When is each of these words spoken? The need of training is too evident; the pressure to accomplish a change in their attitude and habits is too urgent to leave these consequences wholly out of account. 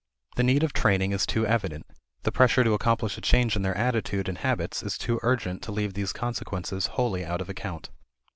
The 0.35 0.41
need 0.41 0.63
of 0.63 0.73
training 0.73 1.11
is 1.11 1.27
too 1.27 1.45
evident; 1.45 1.85
the 2.23 2.31
pressure 2.31 2.63
to 2.63 2.73
accomplish 2.73 3.19
a 3.19 3.21
change 3.21 3.55
in 3.55 3.61
their 3.61 3.77
attitude 3.77 4.27
and 4.27 4.39
habits 4.39 4.81
is 4.81 4.97
too 4.97 5.19
urgent 5.21 5.61
to 5.61 5.71
leave 5.71 5.93
these 5.93 6.11
consequences 6.11 6.87
wholly 6.97 7.23
out 7.23 7.39
of 7.39 7.49
account. 7.49 7.91